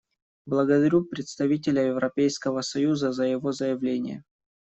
[0.47, 4.23] Благодарю представителя Европейского союза за его заявление.